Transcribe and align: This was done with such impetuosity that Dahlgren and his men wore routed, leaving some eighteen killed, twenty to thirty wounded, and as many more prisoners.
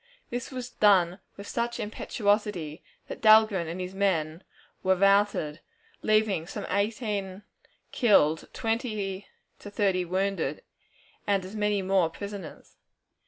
This 0.31 0.49
was 0.49 0.71
done 0.71 1.19
with 1.37 1.47
such 1.47 1.79
impetuosity 1.79 2.83
that 3.07 3.21
Dahlgren 3.21 3.67
and 3.67 3.79
his 3.79 3.93
men 3.93 4.43
wore 4.81 4.95
routed, 4.95 5.59
leaving 6.01 6.47
some 6.47 6.65
eighteen 6.71 7.43
killed, 7.91 8.49
twenty 8.51 9.27
to 9.59 9.69
thirty 9.69 10.03
wounded, 10.03 10.63
and 11.27 11.45
as 11.45 11.55
many 11.55 11.83
more 11.83 12.09
prisoners. 12.09 12.77